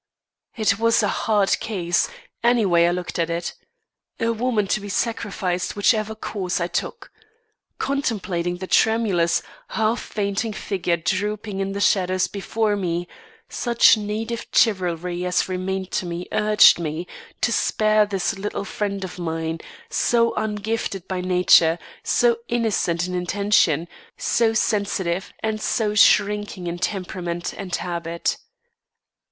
[0.55, 2.09] It was a hard case,
[2.43, 3.53] any way I looked at it.
[4.19, 7.11] A woman to be sacrificed whichever course I took.
[7.77, 13.07] Contemplating the tremulous, half fainting figure drooping in the shadows before me,
[13.47, 17.05] such native chivalry as remained to me, urged me
[17.41, 19.59] to spare this little friend of mine,
[19.91, 23.87] so ungifted by nature, so innocent in intention,
[24.17, 28.37] so sensitive and so shrinking in temperament and habit.